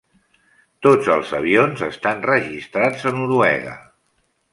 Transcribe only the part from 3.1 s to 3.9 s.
a Noruega.